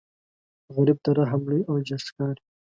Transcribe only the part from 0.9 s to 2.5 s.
ته رحم لوی اجر ښکاري